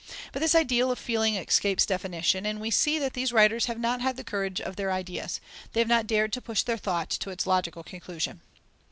But 0.33 0.39
this 0.41 0.55
ideal 0.55 0.89
of 0.89 0.97
feeling 0.97 1.35
escapes 1.35 1.85
definition, 1.85 2.43
and 2.43 2.59
we 2.59 2.71
see 2.71 2.97
that 2.97 3.13
these 3.13 3.31
writers 3.31 3.67
have 3.67 3.79
not 3.79 4.01
had 4.01 4.17
the 4.17 4.23
courage 4.23 4.59
of 4.59 4.75
their 4.75 4.91
ideas: 4.91 5.39
they 5.73 5.79
have 5.79 5.87
not 5.87 6.07
dared 6.07 6.33
to 6.33 6.41
push 6.41 6.63
their 6.63 6.75
thought 6.75 7.11
to 7.11 7.29
its 7.29 7.45
logical 7.45 7.83
conclusion. 7.83 8.41